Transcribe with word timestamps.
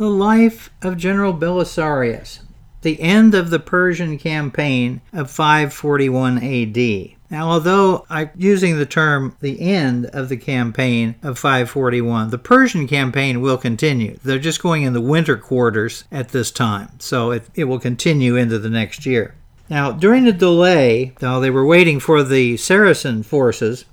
The 0.00 0.08
life 0.08 0.70
of 0.80 0.96
General 0.96 1.34
Belisarius. 1.34 2.38
The 2.80 2.98
end 3.02 3.34
of 3.34 3.50
the 3.50 3.58
Persian 3.58 4.16
campaign 4.16 5.02
of 5.12 5.30
541 5.30 6.38
AD. 6.38 7.16
Now, 7.30 7.50
although 7.50 8.06
I'm 8.08 8.30
using 8.34 8.78
the 8.78 8.86
term 8.86 9.36
the 9.40 9.60
end 9.60 10.06
of 10.06 10.30
the 10.30 10.38
campaign 10.38 11.16
of 11.22 11.38
541, 11.38 12.30
the 12.30 12.38
Persian 12.38 12.88
campaign 12.88 13.42
will 13.42 13.58
continue. 13.58 14.18
They're 14.24 14.38
just 14.38 14.62
going 14.62 14.84
in 14.84 14.94
the 14.94 15.02
winter 15.02 15.36
quarters 15.36 16.04
at 16.10 16.30
this 16.30 16.50
time, 16.50 16.98
so 16.98 17.32
it, 17.32 17.44
it 17.54 17.64
will 17.64 17.78
continue 17.78 18.36
into 18.36 18.58
the 18.58 18.70
next 18.70 19.04
year. 19.04 19.34
Now, 19.68 19.92
during 19.92 20.24
the 20.24 20.32
delay, 20.32 21.12
while 21.20 21.42
they 21.42 21.50
were 21.50 21.66
waiting 21.66 22.00
for 22.00 22.22
the 22.22 22.56
Saracen 22.56 23.22
forces 23.22 23.84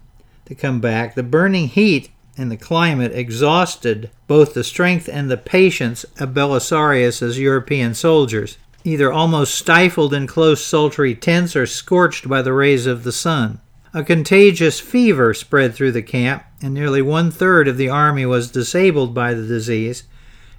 to 0.46 0.55
come 0.55 0.80
back, 0.80 1.16
the 1.16 1.24
burning 1.24 1.68
heat 1.68 2.12
and 2.38 2.51
the 2.51 2.57
climate 2.57 3.11
exhausted 3.13 4.11
both 4.27 4.54
the 4.54 4.63
strength 4.63 5.09
and 5.11 5.29
the 5.29 5.37
patience 5.37 6.04
of 6.19 6.33
Belisarius's 6.33 7.39
European 7.39 7.93
soldiers 7.93 8.57
either 8.87 9.11
almost 9.11 9.54
stifled 9.54 10.14
in 10.14 10.25
close 10.25 10.64
sultry 10.64 11.14
tents 11.14 11.55
or 11.55 11.65
scorched 11.65 12.29
by 12.29 12.42
the 12.42 12.54
rays 12.54 12.86
of 12.86 13.04
the 13.04 13.11
sun. 13.11 13.59
A 13.93 14.04
contagious 14.04 14.79
fever 14.79 15.33
spread 15.33 15.75
through 15.75 15.92
the 15.92 16.01
camp, 16.01 16.43
and 16.61 16.73
nearly 16.73 17.01
one 17.01 17.29
third 17.29 17.68
of 17.68 17.78
the 17.78 17.89
army 17.89 18.25
was 18.25 18.51
disabled 18.51 19.14
by 19.14 19.33
the 19.33 19.45
disease, 19.45 20.04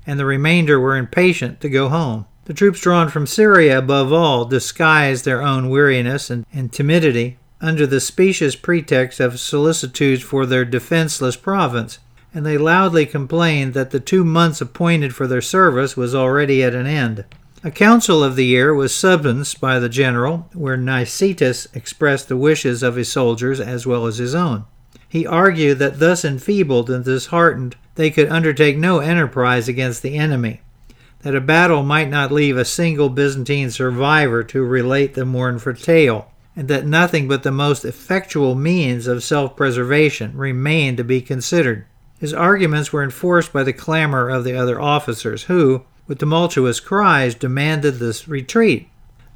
and 0.06 0.19
the 0.19 0.27
remainder 0.27 0.78
were 0.78 0.97
impatient 0.97 1.60
to 1.60 1.69
go 1.69 1.88
home. 1.88 2.27
The 2.45 2.55
troops 2.55 2.80
drawn 2.80 3.08
from 3.08 3.27
Syria, 3.27 3.78
above 3.78 4.12
all, 4.12 4.45
disguised 4.45 5.24
their 5.24 5.42
own 5.42 5.69
weariness 5.69 6.30
and, 6.30 6.45
and 6.52 6.72
timidity 6.72 7.38
under 7.61 7.87
the 7.87 8.01
specious 8.01 8.55
pretext 8.55 9.21
of 9.21 9.41
solicitude 9.41 10.23
for 10.23 10.47
their 10.47 10.65
defenseless 10.65 11.37
province, 11.37 11.98
and 12.33 12.45
they 12.45 12.59
loudly 12.59 13.07
complained 13.07 13.75
that 13.75 13.91
the 13.91 14.01
two 14.01 14.25
months 14.25 14.61
appointed 14.61 15.15
for 15.15 15.27
their 15.27 15.41
service 15.41 15.97
was 15.97 16.15
already 16.15 16.62
at 16.62 16.75
an 16.75 16.87
end. 16.87 17.25
A 17.65 17.71
council 17.73 18.23
of 18.23 18.37
the 18.37 18.45
year 18.45 18.73
was 18.73 18.95
summoned 18.95 19.53
by 19.61 19.81
the 19.81 19.89
general, 19.89 20.48
where 20.55 20.77
Nicetas 20.77 21.67
expressed 21.75 22.28
the 22.28 22.37
wishes 22.37 22.84
of 22.84 22.95
his 22.95 23.11
soldiers 23.11 23.59
as 23.59 23.84
well 23.84 24.06
as 24.06 24.19
his 24.19 24.34
own. 24.34 24.65
He 25.09 25.27
argued 25.27 25.81
that 25.81 25.98
thus 25.98 26.25
enfeebled 26.25 26.89
and 26.91 27.05
disheartened, 27.05 27.77
they 27.97 28.11
could 28.11 28.28
undertake 28.28 28.78
no 28.78 29.00
enterprise 29.00 29.67
against 29.69 30.03
the 30.03 30.17
enemy, 30.17 30.61
that 31.22 31.34
a 31.34 31.41
battle 31.41 31.83
might 31.83 32.09
not 32.09 32.31
leave 32.31 32.56
a 32.56 32.65
single 32.65 33.09
Byzantine 33.09 33.70
survivor 33.72 34.45
to 34.45 34.62
relate 34.62 35.15
the 35.15 35.25
mournful 35.25 35.75
tale, 35.75 36.31
and 36.59 36.67
that 36.67 36.84
nothing 36.84 37.28
but 37.28 37.45
the 37.45 37.53
most 37.53 37.84
effectual 37.84 38.56
means 38.56 39.06
of 39.06 39.23
self 39.23 39.55
preservation 39.55 40.37
remained 40.37 40.97
to 40.97 41.05
be 41.05 41.20
considered. 41.20 41.87
His 42.19 42.34
arguments 42.34 42.92
were 42.92 43.05
enforced 43.05 43.53
by 43.53 43.62
the 43.62 43.73
clamor 43.73 44.28
of 44.28 44.42
the 44.42 44.56
other 44.56 44.81
officers, 44.81 45.45
who, 45.45 45.84
with 46.09 46.19
tumultuous 46.19 46.81
cries, 46.81 47.37
demanded 47.37 48.00
this 48.00 48.27
retreat. 48.27 48.89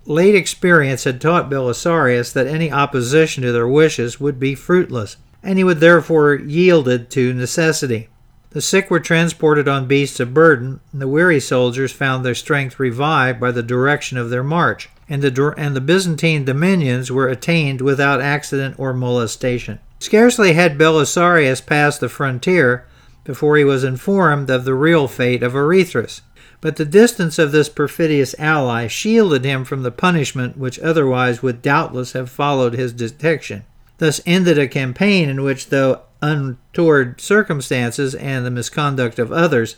Late 0.04 0.34
experience 0.34 1.04
had 1.04 1.20
taught 1.20 1.48
Belisarius 1.48 2.32
that 2.32 2.48
any 2.48 2.72
opposition 2.72 3.44
to 3.44 3.52
their 3.52 3.68
wishes 3.68 4.18
would 4.18 4.40
be 4.40 4.56
fruitless, 4.56 5.16
and 5.44 5.58
he 5.58 5.64
would 5.64 5.78
therefore 5.78 6.34
yielded 6.34 7.08
to 7.10 7.32
necessity. 7.32 8.08
The 8.50 8.60
sick 8.60 8.90
were 8.90 8.98
transported 8.98 9.68
on 9.68 9.86
beasts 9.86 10.18
of 10.18 10.34
burden, 10.34 10.80
and 10.90 11.00
the 11.00 11.06
weary 11.06 11.38
soldiers 11.38 11.92
found 11.92 12.24
their 12.24 12.34
strength 12.34 12.80
revived 12.80 13.38
by 13.38 13.52
the 13.52 13.62
direction 13.62 14.18
of 14.18 14.28
their 14.28 14.42
march, 14.42 14.88
and 15.12 15.20
the, 15.20 15.54
and 15.58 15.76
the 15.76 15.80
Byzantine 15.82 16.46
dominions 16.46 17.12
were 17.12 17.28
attained 17.28 17.82
without 17.82 18.22
accident 18.22 18.76
or 18.78 18.94
molestation. 18.94 19.78
Scarcely 19.98 20.54
had 20.54 20.78
Belisarius 20.78 21.60
passed 21.60 22.00
the 22.00 22.08
frontier 22.08 22.86
before 23.22 23.58
he 23.58 23.62
was 23.62 23.84
informed 23.84 24.48
of 24.48 24.64
the 24.64 24.72
real 24.72 25.06
fate 25.06 25.42
of 25.42 25.52
Arethas. 25.52 26.22
But 26.62 26.76
the 26.76 26.86
distance 26.86 27.38
of 27.38 27.52
this 27.52 27.68
perfidious 27.68 28.34
ally 28.38 28.86
shielded 28.86 29.44
him 29.44 29.66
from 29.66 29.82
the 29.82 29.90
punishment 29.90 30.56
which 30.56 30.80
otherwise 30.80 31.42
would 31.42 31.60
doubtless 31.60 32.12
have 32.12 32.30
followed 32.30 32.72
his 32.72 32.94
detection. 32.94 33.64
Thus 33.98 34.22
ended 34.24 34.58
a 34.58 34.66
campaign 34.66 35.28
in 35.28 35.42
which, 35.42 35.68
though 35.68 36.00
untoward 36.22 37.20
circumstances 37.20 38.14
and 38.14 38.46
the 38.46 38.50
misconduct 38.50 39.18
of 39.18 39.30
others, 39.30 39.76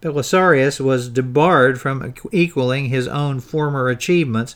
Belisarius 0.00 0.78
was 0.78 1.08
debarred 1.08 1.80
from 1.80 2.14
equaling 2.30 2.86
his 2.86 3.08
own 3.08 3.40
former 3.40 3.88
achievements 3.88 4.54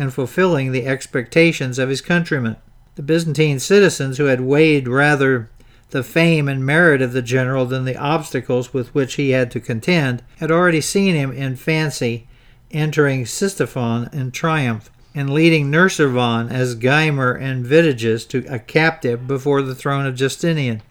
and 0.00 0.14
fulfilling 0.14 0.72
the 0.72 0.86
expectations 0.86 1.78
of 1.78 1.88
his 1.88 2.00
countrymen. 2.00 2.56
The 2.94 3.02
Byzantine 3.02 3.60
citizens, 3.60 4.18
who 4.18 4.24
had 4.24 4.40
weighed 4.40 4.88
rather 4.88 5.50
the 5.90 6.02
fame 6.02 6.48
and 6.48 6.64
merit 6.64 7.02
of 7.02 7.12
the 7.12 7.22
general 7.22 7.66
than 7.66 7.84
the 7.84 7.96
obstacles 7.96 8.72
with 8.72 8.94
which 8.94 9.14
he 9.14 9.30
had 9.30 9.50
to 9.50 9.60
contend, 9.60 10.22
had 10.38 10.50
already 10.50 10.80
seen 10.80 11.14
him 11.14 11.32
in 11.32 11.56
fancy 11.56 12.26
entering 12.70 13.24
Ctesiphon 13.24 14.12
in 14.14 14.30
triumph, 14.30 14.90
and 15.14 15.30
leading 15.30 15.70
Nushirvan 15.70 16.50
as 16.50 16.76
Gelimer 16.76 17.40
and 17.40 17.66
Vitiges 17.66 18.24
to 18.28 18.44
a 18.48 18.58
captive 18.58 19.26
before 19.26 19.60
the 19.60 19.74
throne 19.74 20.06
of 20.06 20.14
Justinian. 20.14 20.82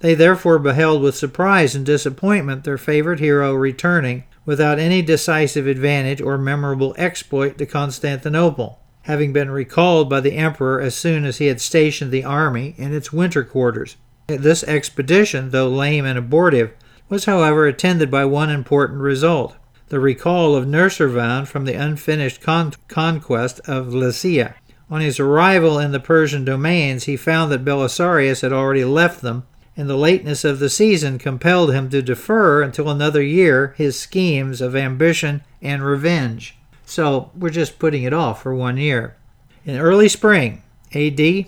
They 0.00 0.14
therefore 0.14 0.58
beheld 0.58 1.02
with 1.02 1.16
surprise 1.16 1.74
and 1.74 1.84
disappointment 1.84 2.64
their 2.64 2.78
favorite 2.78 3.18
hero 3.18 3.54
returning 3.54 4.24
without 4.44 4.78
any 4.78 5.02
decisive 5.02 5.66
advantage 5.66 6.20
or 6.20 6.38
memorable 6.38 6.94
exploit 6.96 7.58
to 7.58 7.66
Constantinople, 7.66 8.78
having 9.02 9.32
been 9.32 9.50
recalled 9.50 10.08
by 10.08 10.20
the 10.20 10.34
emperor 10.34 10.80
as 10.80 10.94
soon 10.94 11.24
as 11.24 11.38
he 11.38 11.46
had 11.46 11.60
stationed 11.60 12.12
the 12.12 12.24
army 12.24 12.74
in 12.78 12.94
its 12.94 13.12
winter 13.12 13.42
quarters. 13.42 13.96
This 14.28 14.62
expedition, 14.64 15.50
though 15.50 15.68
lame 15.68 16.04
and 16.04 16.18
abortive, 16.18 16.72
was 17.08 17.24
however 17.24 17.66
attended 17.66 18.10
by 18.10 18.24
one 18.24 18.50
important 18.50 19.00
result 19.00 19.56
the 19.88 19.98
recall 19.98 20.54
of 20.54 20.66
Nushirvan 20.66 21.46
from 21.46 21.64
the 21.64 21.72
unfinished 21.72 22.42
con- 22.42 22.74
conquest 22.88 23.60
of 23.66 23.94
Lycia. 23.94 24.54
On 24.90 25.00
his 25.00 25.18
arrival 25.18 25.78
in 25.78 25.92
the 25.92 26.00
Persian 26.00 26.44
domains, 26.44 27.04
he 27.04 27.16
found 27.16 27.50
that 27.50 27.64
Belisarius 27.64 28.42
had 28.42 28.52
already 28.52 28.84
left 28.84 29.22
them, 29.22 29.44
and 29.78 29.88
the 29.88 29.96
lateness 29.96 30.44
of 30.44 30.58
the 30.58 30.68
season 30.68 31.18
compelled 31.18 31.72
him 31.72 31.88
to 31.88 32.02
defer 32.02 32.62
until 32.62 32.90
another 32.90 33.22
year 33.22 33.74
his 33.78 33.98
schemes 33.98 34.60
of 34.60 34.74
ambition 34.74 35.40
and 35.62 35.84
revenge. 35.84 36.58
So 36.84 37.30
we're 37.34 37.50
just 37.50 37.78
putting 37.78 38.02
it 38.02 38.12
off 38.12 38.42
for 38.42 38.52
one 38.52 38.76
year. 38.76 39.16
In 39.64 39.78
early 39.78 40.08
spring, 40.08 40.62
AD 40.92 41.46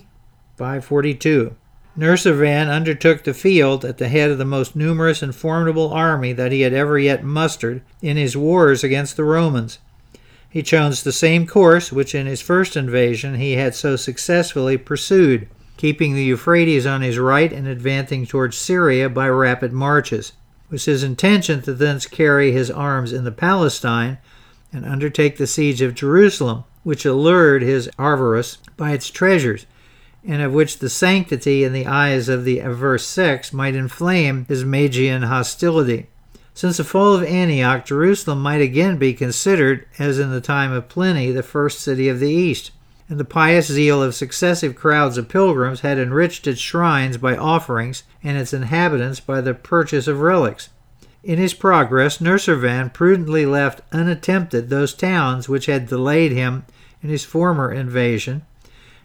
542, 0.55 1.55
Nushirvan 1.97 2.69
undertook 2.69 3.25
the 3.25 3.33
field 3.33 3.83
at 3.83 3.97
the 3.97 4.07
head 4.07 4.31
of 4.31 4.37
the 4.37 4.45
most 4.45 4.77
numerous 4.77 5.21
and 5.21 5.35
formidable 5.35 5.91
army 5.91 6.31
that 6.31 6.53
he 6.53 6.61
had 6.61 6.73
ever 6.73 6.97
yet 6.97 7.25
mustered 7.25 7.81
in 8.01 8.15
his 8.15 8.37
wars 8.37 8.81
against 8.81 9.17
the 9.17 9.25
Romans. 9.25 9.79
He 10.49 10.63
chose 10.63 11.03
the 11.03 11.11
same 11.11 11.45
course 11.45 11.91
which 11.91 12.15
in 12.15 12.27
his 12.27 12.39
first 12.39 12.77
invasion 12.77 13.35
he 13.35 13.53
had 13.53 13.75
so 13.75 13.97
successfully 13.97 14.77
pursued, 14.77 15.49
keeping 15.81 16.13
the 16.13 16.23
Euphrates 16.23 16.85
on 16.85 17.01
his 17.01 17.17
right 17.17 17.51
and 17.51 17.67
advancing 17.67 18.23
towards 18.23 18.55
Syria 18.55 19.09
by 19.09 19.27
rapid 19.27 19.73
marches. 19.73 20.31
It 20.65 20.73
was 20.73 20.85
his 20.85 21.01
intention 21.01 21.63
to 21.63 21.73
thence 21.73 22.05
carry 22.05 22.51
his 22.51 22.69
arms 22.69 23.11
into 23.11 23.31
Palestine 23.31 24.19
and 24.71 24.85
undertake 24.85 25.37
the 25.37 25.47
siege 25.47 25.81
of 25.81 25.95
Jerusalem, 25.95 26.65
which 26.83 27.03
allured 27.03 27.63
his 27.63 27.89
avarice 27.97 28.59
by 28.77 28.91
its 28.91 29.09
treasures 29.09 29.65
and 30.23 30.43
of 30.43 30.53
which 30.53 30.77
the 30.77 30.87
sanctity 30.87 31.63
in 31.63 31.73
the 31.73 31.87
eyes 31.87 32.29
of 32.29 32.45
the 32.45 32.59
averse 32.59 33.07
sex 33.07 33.51
might 33.51 33.73
inflame 33.73 34.45
his 34.45 34.63
Magian 34.63 35.23
hostility. 35.23 36.05
Since 36.53 36.77
the 36.77 36.83
fall 36.83 37.15
of 37.15 37.23
Antioch, 37.23 37.85
Jerusalem 37.85 38.39
might 38.43 38.61
again 38.61 38.97
be 38.97 39.15
considered, 39.15 39.87
as 39.97 40.19
in 40.19 40.29
the 40.29 40.41
time 40.41 40.73
of 40.73 40.89
Pliny, 40.89 41.31
the 41.31 41.41
first 41.41 41.79
city 41.79 42.07
of 42.07 42.19
the 42.19 42.29
East, 42.29 42.69
and 43.11 43.19
the 43.19 43.25
pious 43.25 43.67
zeal 43.67 44.01
of 44.01 44.15
successive 44.15 44.73
crowds 44.73 45.17
of 45.17 45.27
pilgrims 45.27 45.81
had 45.81 45.99
enriched 45.99 46.47
its 46.47 46.61
shrines 46.61 47.17
by 47.17 47.35
offerings 47.35 48.03
and 48.23 48.37
its 48.37 48.53
inhabitants 48.53 49.19
by 49.19 49.41
the 49.41 49.53
purchase 49.53 50.07
of 50.07 50.21
relics. 50.21 50.69
In 51.21 51.37
his 51.37 51.53
progress, 51.53 52.21
Nushirvan 52.21 52.93
prudently 52.93 53.45
left 53.45 53.81
unattempted 53.91 54.69
those 54.69 54.93
towns 54.93 55.49
which 55.49 55.65
had 55.65 55.89
delayed 55.89 56.31
him 56.31 56.63
in 57.03 57.09
his 57.09 57.25
former 57.25 57.69
invasion, 57.69 58.43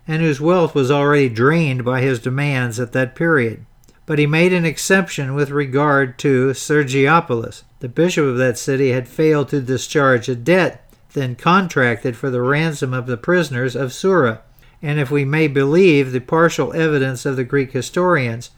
and 0.06 0.22
whose 0.22 0.40
wealth 0.40 0.72
was 0.72 0.88
already 0.88 1.28
drained 1.28 1.84
by 1.84 2.00
his 2.00 2.20
demands 2.20 2.78
at 2.78 2.92
that 2.92 3.16
period. 3.16 3.66
But 4.06 4.20
he 4.20 4.26
made 4.28 4.52
an 4.52 4.64
exception 4.64 5.34
with 5.34 5.50
regard 5.50 6.16
to 6.20 6.50
Sergiopolis. 6.50 7.64
The 7.80 7.88
bishop 7.88 8.24
of 8.24 8.36
that 8.36 8.56
city 8.56 8.92
had 8.92 9.08
failed 9.08 9.48
to 9.48 9.60
discharge 9.60 10.28
a 10.28 10.36
debt 10.36 10.85
then 11.16 11.34
contracted 11.34 12.16
for 12.16 12.30
the 12.30 12.42
ransom 12.42 12.94
of 12.94 13.06
the 13.06 13.16
prisoners 13.16 13.74
of 13.74 13.92
Sura, 13.92 14.42
and 14.80 15.00
if 15.00 15.10
we 15.10 15.24
may 15.24 15.48
believe 15.48 16.12
the 16.12 16.20
partial 16.20 16.72
evidence 16.74 17.26
of 17.26 17.36
the 17.36 17.42
Greek 17.42 17.72
historians, 17.72 18.50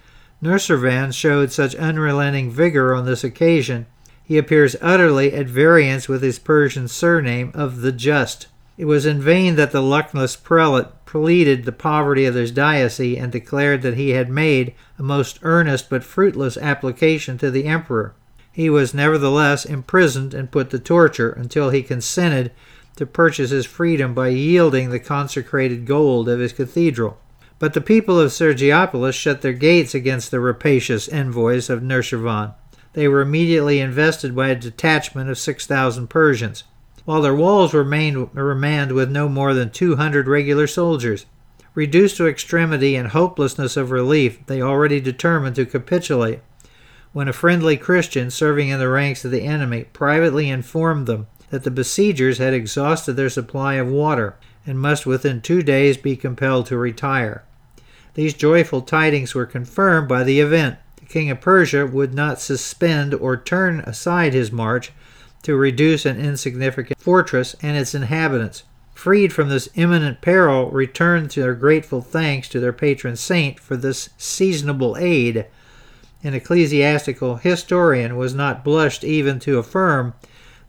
Nushirvan 0.42 1.12
showed 1.14 1.52
such 1.52 1.76
unrelenting 1.76 2.50
vigor 2.50 2.94
on 2.94 3.06
this 3.06 3.24
occasion, 3.24 3.86
he 4.22 4.36
appears 4.36 4.76
utterly 4.82 5.32
at 5.32 5.46
variance 5.46 6.08
with 6.08 6.20
his 6.20 6.38
Persian 6.38 6.88
surname 6.88 7.52
of 7.54 7.80
the 7.80 7.92
Just. 7.92 8.48
It 8.76 8.84
was 8.84 9.06
in 9.06 9.22
vain 9.22 9.54
that 9.54 9.72
the 9.72 9.80
luckless 9.80 10.36
prelate 10.36 11.06
pleaded 11.06 11.64
the 11.64 11.72
poverty 11.72 12.26
of 12.26 12.34
his 12.34 12.50
diocese 12.50 13.18
and 13.18 13.32
declared 13.32 13.82
that 13.82 13.96
he 13.96 14.10
had 14.10 14.28
made 14.28 14.74
a 14.98 15.02
most 15.02 15.38
earnest 15.42 15.88
but 15.88 16.04
fruitless 16.04 16.58
application 16.58 17.38
to 17.38 17.50
the 17.50 17.64
emperor. 17.64 18.14
He 18.58 18.68
was 18.68 18.92
nevertheless 18.92 19.64
imprisoned 19.64 20.34
and 20.34 20.50
put 20.50 20.70
to 20.70 20.80
torture 20.80 21.30
until 21.30 21.70
he 21.70 21.80
consented 21.80 22.50
to 22.96 23.06
purchase 23.06 23.50
his 23.50 23.66
freedom 23.66 24.14
by 24.14 24.30
yielding 24.30 24.90
the 24.90 24.98
consecrated 24.98 25.86
gold 25.86 26.28
of 26.28 26.40
his 26.40 26.52
cathedral. 26.52 27.18
But 27.60 27.72
the 27.72 27.80
people 27.80 28.18
of 28.18 28.32
Sergiopolis 28.32 29.14
shut 29.14 29.42
their 29.42 29.52
gates 29.52 29.94
against 29.94 30.32
the 30.32 30.40
rapacious 30.40 31.06
envoys 31.06 31.70
of 31.70 31.84
Nushirvan. 31.84 32.52
They 32.94 33.06
were 33.06 33.20
immediately 33.20 33.78
invested 33.78 34.34
by 34.34 34.48
a 34.48 34.56
detachment 34.56 35.30
of 35.30 35.38
6,000 35.38 36.08
Persians, 36.08 36.64
while 37.04 37.22
their 37.22 37.36
walls 37.36 37.72
were 37.72 37.84
manned 37.84 38.92
with 38.92 39.08
no 39.08 39.28
more 39.28 39.54
than 39.54 39.70
200 39.70 40.26
regular 40.26 40.66
soldiers. 40.66 41.26
Reduced 41.76 42.16
to 42.16 42.26
extremity 42.26 42.96
and 42.96 43.10
hopelessness 43.10 43.76
of 43.76 43.92
relief, 43.92 44.44
they 44.46 44.60
already 44.60 45.00
determined 45.00 45.54
to 45.54 45.64
capitulate 45.64 46.40
when 47.18 47.26
a 47.26 47.32
friendly 47.32 47.76
Christian 47.76 48.30
serving 48.30 48.68
in 48.68 48.78
the 48.78 48.88
ranks 48.88 49.24
of 49.24 49.32
the 49.32 49.42
enemy 49.42 49.82
privately 49.92 50.48
informed 50.48 51.08
them 51.08 51.26
that 51.50 51.64
the 51.64 51.70
besiegers 51.72 52.38
had 52.38 52.54
exhausted 52.54 53.14
their 53.14 53.28
supply 53.28 53.74
of 53.74 53.88
water 53.88 54.36
and 54.64 54.78
must 54.78 55.04
within 55.04 55.40
two 55.40 55.60
days 55.60 55.96
be 55.96 56.14
compelled 56.14 56.66
to 56.66 56.78
retire. 56.78 57.42
These 58.14 58.34
joyful 58.34 58.82
tidings 58.82 59.34
were 59.34 59.46
confirmed 59.46 60.06
by 60.06 60.22
the 60.22 60.38
event. 60.38 60.78
The 60.94 61.06
king 61.06 61.28
of 61.28 61.40
Persia 61.40 61.88
would 61.88 62.14
not 62.14 62.40
suspend 62.40 63.12
or 63.14 63.36
turn 63.36 63.80
aside 63.80 64.32
his 64.32 64.52
march 64.52 64.92
to 65.42 65.56
reduce 65.56 66.06
an 66.06 66.20
insignificant 66.20 67.00
fortress 67.00 67.56
and 67.60 67.76
its 67.76 67.96
inhabitants. 67.96 68.62
Freed 68.94 69.32
from 69.32 69.48
this 69.48 69.68
imminent 69.74 70.20
peril, 70.20 70.70
returned 70.70 71.30
their 71.30 71.54
grateful 71.54 72.00
thanks 72.00 72.48
to 72.50 72.60
their 72.60 72.72
patron 72.72 73.16
saint 73.16 73.58
for 73.58 73.76
this 73.76 74.10
seasonable 74.18 74.96
aid. 74.96 75.46
An 76.24 76.34
ecclesiastical 76.34 77.36
historian 77.36 78.16
was 78.16 78.34
not 78.34 78.64
blushed 78.64 79.04
even 79.04 79.38
to 79.40 79.58
affirm 79.58 80.14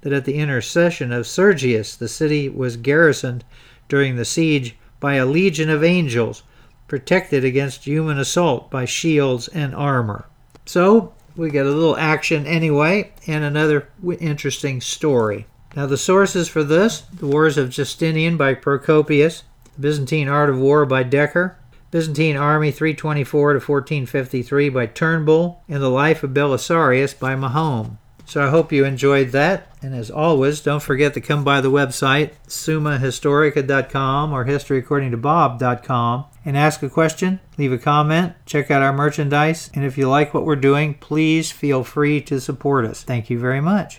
that 0.02 0.14
at 0.14 0.26
the 0.26 0.36
intercession 0.36 1.12
of 1.12 1.28
Sergius 1.28 1.96
the 1.96 2.08
city 2.08 2.48
was 2.48 2.78
garrisoned 2.78 3.44
during 3.88 4.16
the 4.16 4.26
siege 4.26 4.76
by 5.00 5.16
a 5.16 5.26
legion 5.26 5.70
of 5.70 5.84
angels, 5.84 6.44
protected 6.88 7.44
against 7.44 7.86
human 7.86 8.18
assault 8.18 8.70
by 8.70 8.86
shields 8.86 9.48
and 9.50 9.74
armor. 9.74 10.26
So, 10.66 11.14
we 11.36 11.50
get 11.50 11.66
a 11.66 11.72
little 11.72 11.98
action 11.98 12.46
anyway, 12.46 13.12
and 13.26 13.44
another 13.44 13.90
interesting 14.20 14.82
story. 14.82 15.48
Now, 15.76 15.86
the 15.86 15.98
sources 15.98 16.48
for 16.48 16.64
this 16.64 17.02
The 17.14 17.28
Wars 17.28 17.58
of 17.58 17.70
Justinian 17.70 18.38
by 18.38 18.56
Procopius, 18.56 19.44
The 19.76 19.82
Byzantine 19.82 20.28
Art 20.28 20.50
of 20.50 20.58
War 20.58 20.86
by 20.86 21.04
Decker, 21.04 21.58
Byzantine 21.92 22.38
Army 22.38 22.72
324 22.72 23.54
to 23.54 23.60
1453 23.60 24.70
by 24.70 24.86
Turnbull, 24.86 25.64
and 25.68 25.82
The 25.82 25.90
Life 25.90 26.24
of 26.24 26.32
Belisarius 26.32 27.18
by 27.18 27.36
Mahon. 27.36 27.98
So 28.30 28.46
I 28.46 28.50
hope 28.50 28.72
you 28.72 28.86
enjoyed 28.86 29.32
that. 29.32 29.76
And 29.82 29.96
as 29.96 30.12
always, 30.12 30.62
don't 30.62 30.84
forget 30.84 31.16
to 31.16 31.22
come 31.22 31.44
by 31.44 31.62
the 31.62 31.72
website, 31.72 32.34
summahistorica.com 32.48 34.32
or 34.32 34.46
historyaccordingtobob.com, 34.46 36.26
and 36.46 36.56
ask 36.56 36.84
a 36.84 36.90
question, 36.90 37.40
leave 37.58 37.74
a 37.74 37.80
comment, 37.80 38.34
check 38.46 38.70
out 38.70 38.84
our 38.84 38.94
merchandise, 38.94 39.72
and 39.74 39.84
if 39.84 39.98
you 39.98 40.08
like 40.08 40.32
what 40.32 40.46
we're 40.46 40.56
doing, 40.56 40.94
please 40.94 41.52
feel 41.52 41.84
free 41.84 42.22
to 42.22 42.40
support 42.40 42.86
us. 42.86 43.02
Thank 43.02 43.32
you 43.32 43.40
very 43.40 43.62
much. 43.62 43.98